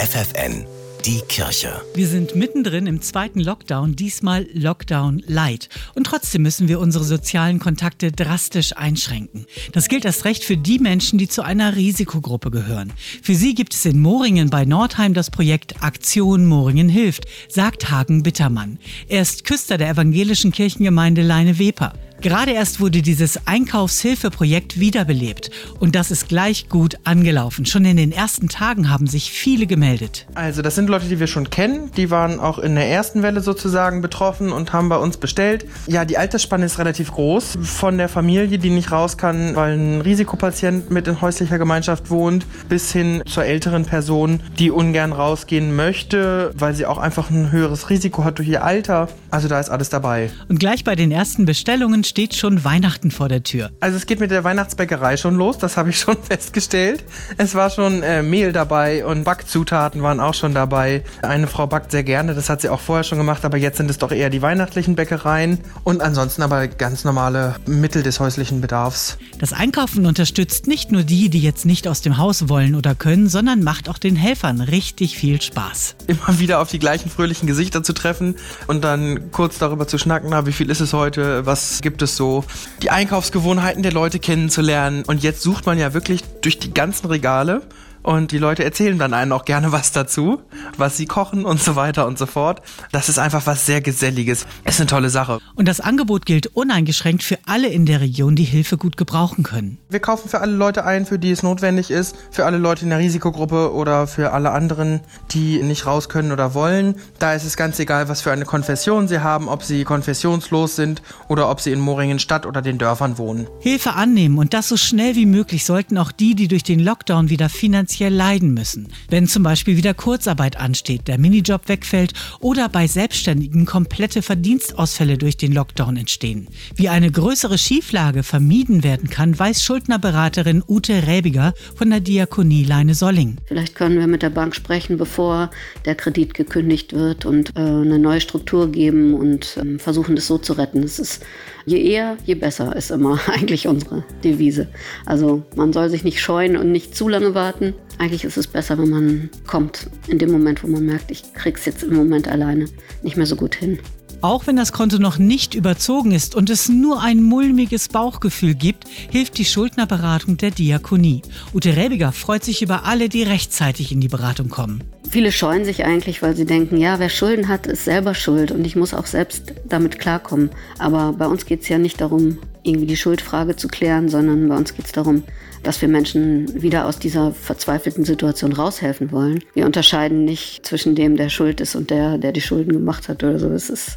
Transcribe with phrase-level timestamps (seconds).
[0.00, 0.64] FFN
[1.04, 1.80] die Kirche.
[1.94, 5.68] Wir sind mittendrin im zweiten Lockdown, diesmal Lockdown Light.
[5.94, 9.46] Und trotzdem müssen wir unsere sozialen Kontakte drastisch einschränken.
[9.72, 12.92] Das gilt erst recht für die Menschen, die zu einer Risikogruppe gehören.
[13.22, 18.22] Für sie gibt es in Moringen bei Nordheim das Projekt Aktion Moringen hilft, sagt Hagen
[18.22, 18.78] Bittermann.
[19.08, 21.94] Er ist Küster der evangelischen Kirchengemeinde Leine Weper.
[22.20, 27.64] Gerade erst wurde dieses Einkaufshilfeprojekt wiederbelebt und das ist gleich gut angelaufen.
[27.64, 30.26] Schon in den ersten Tagen haben sich viele gemeldet.
[30.34, 33.40] Also das sind Leute, die wir schon kennen, die waren auch in der ersten Welle
[33.40, 35.64] sozusagen betroffen und haben bei uns bestellt.
[35.86, 37.56] Ja, die Altersspanne ist relativ groß.
[37.62, 42.44] Von der Familie, die nicht raus kann, weil ein Risikopatient mit in häuslicher Gemeinschaft wohnt,
[42.68, 47.88] bis hin zur älteren Person, die ungern rausgehen möchte, weil sie auch einfach ein höheres
[47.88, 49.08] Risiko hat durch ihr Alter.
[49.30, 50.30] Also da ist alles dabei.
[50.48, 53.70] Und gleich bei den ersten Bestellungen steht schon Weihnachten vor der Tür.
[53.78, 57.04] Also es geht mit der Weihnachtsbäckerei schon los, das habe ich schon festgestellt.
[57.36, 61.04] Es war schon äh, Mehl dabei und Backzutaten waren auch schon dabei.
[61.22, 63.88] Eine Frau backt sehr gerne, das hat sie auch vorher schon gemacht, aber jetzt sind
[63.88, 69.16] es doch eher die weihnachtlichen Bäckereien und ansonsten aber ganz normale Mittel des häuslichen Bedarfs.
[69.38, 73.28] Das Einkaufen unterstützt nicht nur die, die jetzt nicht aus dem Haus wollen oder können,
[73.28, 75.94] sondern macht auch den Helfern richtig viel Spaß.
[76.08, 78.34] Immer wieder auf die gleichen fröhlichen Gesichter zu treffen
[78.66, 82.10] und dann kurz darüber zu schnacken, na, wie viel ist es heute, was gibt gibt
[82.10, 82.44] es so,
[82.80, 85.04] die Einkaufsgewohnheiten der Leute kennenzulernen.
[85.06, 87.60] Und jetzt sucht man ja wirklich durch die ganzen Regale
[88.02, 90.40] und die Leute erzählen dann einen auch gerne was dazu,
[90.78, 92.62] was sie kochen und so weiter und so fort.
[92.90, 94.46] Das ist einfach was sehr Geselliges.
[94.64, 95.40] Ist eine tolle Sache.
[95.60, 99.76] Und das Angebot gilt uneingeschränkt für alle in der Region, die Hilfe gut gebrauchen können.
[99.90, 102.88] Wir kaufen für alle Leute ein, für die es notwendig ist, für alle Leute in
[102.88, 105.00] der Risikogruppe oder für alle anderen,
[105.32, 106.94] die nicht raus können oder wollen.
[107.18, 111.02] Da ist es ganz egal, was für eine Konfession sie haben, ob sie konfessionslos sind
[111.28, 113.46] oder ob sie in Moringen Stadt oder den Dörfern wohnen.
[113.60, 117.28] Hilfe annehmen und das so schnell wie möglich sollten auch die, die durch den Lockdown
[117.28, 118.88] wieder finanziell finanziell leiden müssen.
[119.10, 125.36] Wenn zum Beispiel wieder Kurzarbeit ansteht, der Minijob wegfällt oder bei Selbstständigen komplette Verdienstausfälle durch
[125.36, 126.48] den Lockdown entstehen.
[126.74, 132.94] Wie eine größere Schieflage vermieden werden kann, weiß Schuldnerberaterin Ute Räbiger von der Diakonie Leine
[132.94, 133.36] Solling.
[133.46, 135.50] Vielleicht können wir mit der Bank sprechen, bevor
[135.84, 140.38] der Kredit gekündigt wird und äh, eine neue Struktur geben und äh, versuchen, das so
[140.38, 140.82] zu retten.
[140.82, 141.22] Es ist
[141.66, 144.68] je eher, je besser ist immer eigentlich unsere Devise.
[145.06, 147.74] Also man soll sich nicht scheuen und nicht zu lange warten.
[147.98, 151.64] Eigentlich ist es besser, wenn man kommt in dem Moment, wo man merkt, ich krieg's
[151.66, 152.66] jetzt im Moment alleine
[153.02, 153.78] nicht mehr so gut hin.
[154.22, 158.84] Auch wenn das Konto noch nicht überzogen ist und es nur ein mulmiges Bauchgefühl gibt,
[159.10, 161.22] hilft die Schuldnerberatung der Diakonie.
[161.54, 164.84] Ute Rebiger freut sich über alle, die rechtzeitig in die Beratung kommen.
[165.08, 168.66] Viele scheuen sich eigentlich, weil sie denken, ja, wer Schulden hat, ist selber schuld und
[168.66, 170.50] ich muss auch selbst damit klarkommen.
[170.78, 174.56] Aber bei uns geht es ja nicht darum, irgendwie die Schuldfrage zu klären, sondern bei
[174.56, 175.22] uns geht es darum,
[175.62, 179.44] dass wir Menschen wieder aus dieser verzweifelten Situation raushelfen wollen.
[179.54, 183.22] Wir unterscheiden nicht zwischen dem, der schuld ist und der, der die Schulden gemacht hat
[183.22, 183.48] oder so.
[183.48, 183.96] Das ist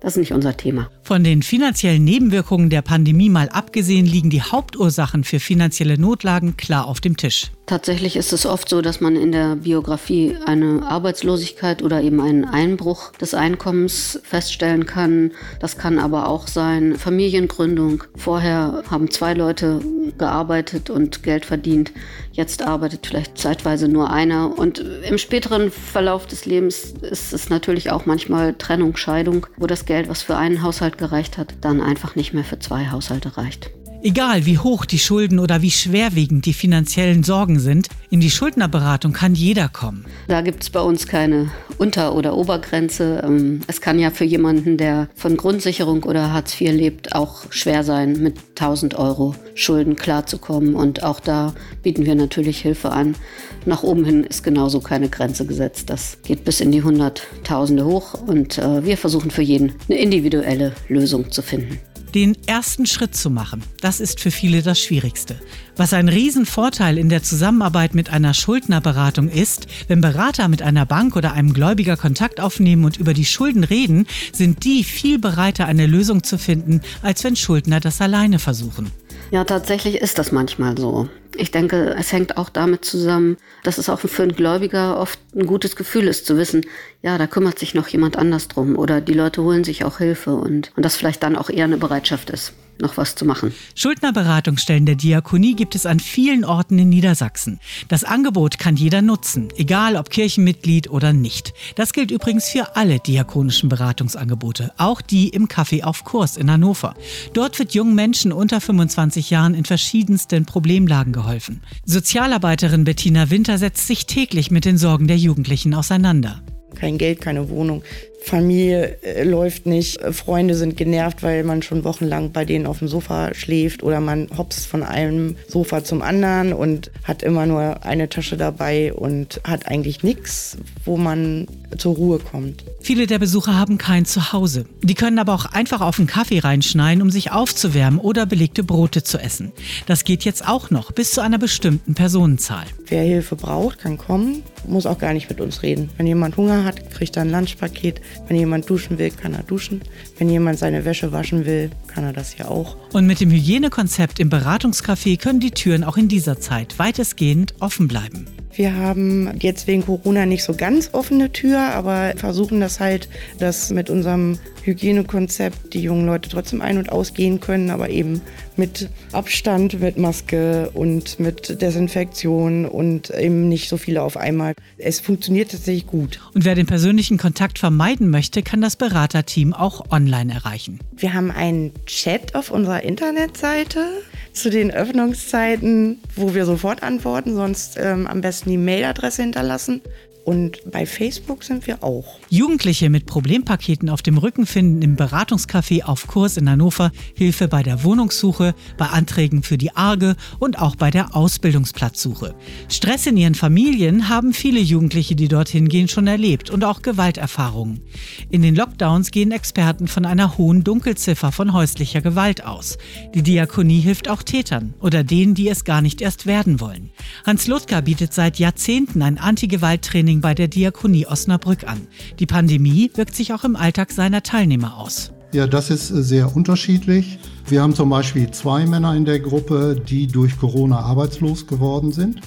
[0.00, 0.90] das ist nicht unser Thema.
[1.02, 6.86] Von den finanziellen Nebenwirkungen der Pandemie mal abgesehen liegen die Hauptursachen für finanzielle Notlagen klar
[6.86, 7.50] auf dem Tisch.
[7.66, 12.44] Tatsächlich ist es oft so, dass man in der Biografie eine Arbeitslosigkeit oder eben einen
[12.44, 15.32] Einbruch des Einkommens feststellen kann.
[15.58, 18.04] Das kann aber auch sein Familiengründung.
[18.14, 19.80] Vorher haben zwei Leute
[20.16, 21.90] gearbeitet und Geld verdient.
[22.30, 24.56] Jetzt arbeitet vielleicht zeitweise nur einer.
[24.56, 29.86] Und im späteren Verlauf des Lebens ist es natürlich auch manchmal Trennung, Scheidung, wo das
[29.86, 33.70] Geld, was für einen Haushalt gereicht hat, dann einfach nicht mehr für zwei Haushalte reicht.
[34.06, 39.12] Egal wie hoch die Schulden oder wie schwerwiegend die finanziellen Sorgen sind, in die Schuldnerberatung
[39.12, 40.04] kann jeder kommen.
[40.28, 43.20] Da gibt es bei uns keine Unter- oder Obergrenze.
[43.26, 47.82] Ähm, es kann ja für jemanden, der von Grundsicherung oder Hartz IV lebt, auch schwer
[47.82, 50.76] sein, mit 1000 Euro Schulden klarzukommen.
[50.76, 51.52] Und auch da
[51.82, 53.16] bieten wir natürlich Hilfe an.
[53.64, 55.90] Nach oben hin ist genauso keine Grenze gesetzt.
[55.90, 60.76] Das geht bis in die Hunderttausende hoch und äh, wir versuchen für jeden eine individuelle
[60.88, 61.80] Lösung zu finden.
[62.16, 65.38] Den ersten Schritt zu machen, das ist für viele das Schwierigste.
[65.76, 71.14] Was ein Riesenvorteil in der Zusammenarbeit mit einer Schuldnerberatung ist, wenn Berater mit einer Bank
[71.14, 75.84] oder einem Gläubiger Kontakt aufnehmen und über die Schulden reden, sind die viel bereiter, eine
[75.84, 78.90] Lösung zu finden, als wenn Schuldner das alleine versuchen.
[79.30, 81.10] Ja, tatsächlich ist das manchmal so.
[81.38, 85.46] Ich denke, es hängt auch damit zusammen, dass es auch für einen Gläubiger oft ein
[85.46, 86.64] gutes Gefühl ist, zu wissen,
[87.02, 90.34] ja, da kümmert sich noch jemand anders drum oder die Leute holen sich auch Hilfe
[90.34, 92.52] und, und das vielleicht dann auch eher eine Bereitschaft ist.
[92.80, 93.52] Noch was zu machen.
[93.74, 97.60] Schuldnerberatungsstellen der Diakonie gibt es an vielen Orten in Niedersachsen.
[97.88, 101.54] Das Angebot kann jeder nutzen, egal ob Kirchenmitglied oder nicht.
[101.74, 106.94] Das gilt übrigens für alle diakonischen Beratungsangebote, auch die im Café auf Kurs in Hannover.
[107.32, 111.62] Dort wird jungen Menschen unter 25 Jahren in verschiedensten Problemlagen geholfen.
[111.84, 116.42] Sozialarbeiterin Bettina Winter setzt sich täglich mit den Sorgen der Jugendlichen auseinander.
[116.74, 117.82] Kein Geld, keine Wohnung,
[118.26, 122.80] Familie äh, läuft nicht, äh, Freunde sind genervt, weil man schon wochenlang bei denen auf
[122.80, 127.84] dem Sofa schläft oder man hopst von einem Sofa zum anderen und hat immer nur
[127.84, 131.46] eine Tasche dabei und hat eigentlich nichts, wo man
[131.78, 132.64] zur Ruhe kommt.
[132.80, 134.66] Viele der Besucher haben kein Zuhause.
[134.82, 139.02] Die können aber auch einfach auf einen Kaffee reinschneiden, um sich aufzuwärmen oder belegte Brote
[139.02, 139.52] zu essen.
[139.86, 142.64] Das geht jetzt auch noch bis zu einer bestimmten Personenzahl.
[142.88, 145.90] Wer Hilfe braucht, kann kommen, muss auch gar nicht mit uns reden.
[145.96, 148.00] Wenn jemand Hunger hat, kriegt er ein Lunchpaket.
[148.28, 149.80] Wenn jemand duschen will, kann er duschen.
[150.18, 152.76] Wenn jemand seine Wäsche waschen will, kann er das ja auch.
[152.92, 157.88] Und mit dem Hygienekonzept im Beratungscafé können die Türen auch in dieser Zeit weitestgehend offen
[157.88, 158.26] bleiben.
[158.56, 163.70] Wir haben jetzt wegen Corona nicht so ganz offene Tür, aber versuchen das halt, dass
[163.70, 168.22] mit unserem Hygienekonzept die jungen Leute trotzdem ein- und ausgehen können, aber eben
[168.56, 174.54] mit Abstand, mit Maske und mit Desinfektion und eben nicht so viele auf einmal.
[174.78, 176.20] Es funktioniert tatsächlich gut.
[176.34, 180.80] Und wer den persönlichen Kontakt vermeiden möchte, kann das Beraterteam auch online erreichen.
[180.96, 183.86] Wir haben einen Chat auf unserer Internetseite
[184.32, 189.82] zu den Öffnungszeiten, wo wir sofort antworten, sonst ähm, am besten die Mailadresse hinterlassen.
[190.26, 192.18] Und bei Facebook sind wir auch.
[192.30, 197.62] Jugendliche mit Problempaketen auf dem Rücken finden im Beratungscafé auf Kurs in Hannover Hilfe bei
[197.62, 202.34] der Wohnungssuche, bei Anträgen für die Arge und auch bei der Ausbildungsplatzsuche.
[202.68, 207.82] Stress in ihren Familien haben viele Jugendliche, die dorthin gehen, schon erlebt und auch Gewalterfahrungen.
[208.28, 212.78] In den Lockdowns gehen Experten von einer hohen Dunkelziffer von häuslicher Gewalt aus.
[213.14, 216.90] Die Diakonie hilft auch Tätern oder denen, die es gar nicht erst werden wollen.
[217.24, 221.86] Hans Lothka bietet seit Jahrzehnten ein Anti-Gewalt-Training Training bei der Diakonie Osnabrück an.
[222.18, 225.12] Die Pandemie wirkt sich auch im Alltag seiner Teilnehmer aus.
[225.32, 227.18] Ja, das ist sehr unterschiedlich.
[227.48, 232.20] Wir haben zum Beispiel zwei Männer in der Gruppe, die durch Corona arbeitslos geworden sind.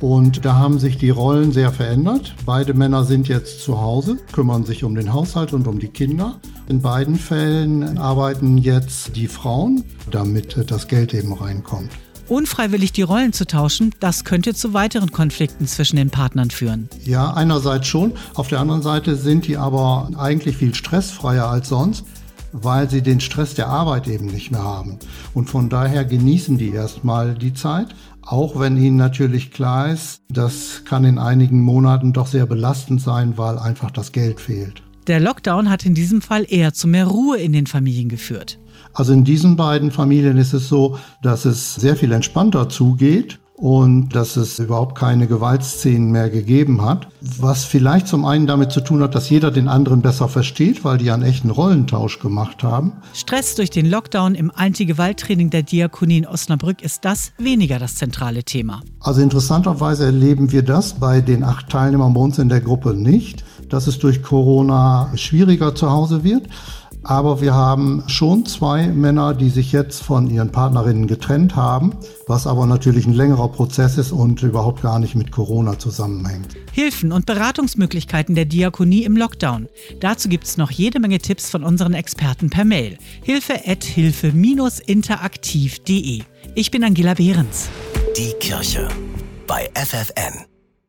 [0.00, 2.34] Und da haben sich die Rollen sehr verändert.
[2.44, 6.38] Beide Männer sind jetzt zu Hause, kümmern sich um den Haushalt und um die Kinder.
[6.68, 11.90] In beiden Fällen arbeiten jetzt die Frauen, damit das Geld eben reinkommt.
[12.28, 16.88] Unfreiwillig die Rollen zu tauschen, das könnte zu weiteren Konflikten zwischen den Partnern führen.
[17.04, 18.12] Ja, einerseits schon.
[18.34, 22.04] Auf der anderen Seite sind die aber eigentlich viel stressfreier als sonst,
[22.52, 24.98] weil sie den Stress der Arbeit eben nicht mehr haben.
[25.34, 30.82] Und von daher genießen die erstmal die Zeit, auch wenn ihnen natürlich klar ist, das
[30.84, 34.82] kann in einigen Monaten doch sehr belastend sein, weil einfach das Geld fehlt.
[35.06, 38.58] Der Lockdown hat in diesem Fall eher zu mehr Ruhe in den Familien geführt.
[38.96, 44.10] Also in diesen beiden Familien ist es so, dass es sehr viel entspannter zugeht und
[44.16, 47.08] dass es überhaupt keine Gewaltszenen mehr gegeben hat.
[47.20, 50.96] Was vielleicht zum einen damit zu tun hat, dass jeder den anderen besser versteht, weil
[50.96, 52.94] die einen echten Rollentausch gemacht haben.
[53.12, 58.44] Stress durch den Lockdown im Anti-Gewalt-Training der Diakonie in Osnabrück ist das weniger das zentrale
[58.44, 58.80] Thema.
[59.00, 63.44] Also interessanterweise erleben wir das bei den acht Teilnehmern bei uns in der Gruppe nicht,
[63.68, 66.48] dass es durch Corona schwieriger zu Hause wird.
[67.08, 71.92] Aber wir haben schon zwei Männer, die sich jetzt von ihren Partnerinnen getrennt haben,
[72.26, 76.56] was aber natürlich ein längerer Prozess ist und überhaupt gar nicht mit Corona zusammenhängt.
[76.72, 79.68] Hilfen und Beratungsmöglichkeiten der Diakonie im Lockdown.
[80.00, 82.98] Dazu gibt es noch jede Menge Tipps von unseren Experten per Mail.
[83.22, 86.22] Hilfe-interaktiv.de.
[86.56, 87.68] Ich bin Angela Behrens.
[88.16, 88.88] Die Kirche
[89.46, 90.55] bei FFN.